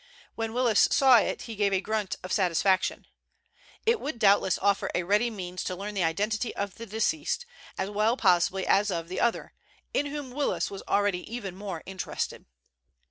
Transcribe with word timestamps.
When 0.33 0.51
Willis 0.51 0.87
saw 0.89 1.19
it 1.19 1.43
he 1.43 1.53
gave 1.55 1.71
a 1.73 1.79
grunt 1.79 2.15
of 2.23 2.31
satisfaction. 2.31 3.05
It 3.85 3.99
would 3.99 4.17
doubtless 4.17 4.57
offer 4.57 4.89
a 4.95 5.03
ready 5.03 5.29
means 5.29 5.63
to 5.65 5.75
learn 5.75 5.93
the 5.93 6.03
identity 6.03 6.55
of 6.55 6.73
the 6.73 6.87
deceased, 6.87 7.45
as 7.77 7.91
well 7.91 8.17
possibly 8.17 8.65
as 8.65 8.89
of 8.89 9.09
the 9.09 9.19
other, 9.19 9.53
in 9.93 10.07
whom 10.07 10.31
Willis 10.31 10.71
was 10.71 10.81
already 10.87 11.31
even 11.31 11.55
more 11.55 11.83
interested. 11.85 12.45